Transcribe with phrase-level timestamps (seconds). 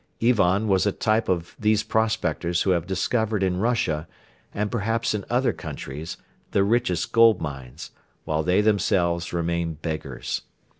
[0.19, 4.07] Ivan was a type of these prospectors who have discovered in Russia,
[4.51, 6.17] and perhaps in other countries,
[6.53, 7.91] the richest gold mines,
[8.25, 10.41] while they themselves remain beggars.